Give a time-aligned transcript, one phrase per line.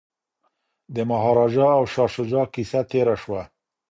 [0.95, 3.41] د مهاراجا او شاه شجاع کیسه تیره شوه.